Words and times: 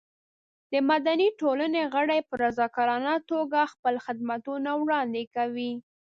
د 0.71 0.73
مدني 0.89 1.27
ټولنې 1.41 1.81
غړي 1.93 2.19
په 2.29 2.33
رضاکارانه 2.43 3.13
توګه 3.29 3.59
خپل 3.73 3.95
خدمتونه 4.05 4.69
وړاندې 4.83 5.23
کوي. 5.35 5.71